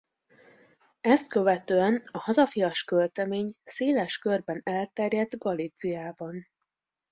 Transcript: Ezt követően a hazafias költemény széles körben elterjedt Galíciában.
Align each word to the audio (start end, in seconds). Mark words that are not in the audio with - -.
Ezt 1.01 1.27
követően 1.27 2.03
a 2.11 2.17
hazafias 2.17 2.83
költemény 2.83 3.45
széles 3.63 4.17
körben 4.17 4.61
elterjedt 4.63 5.37
Galíciában. 5.37 6.45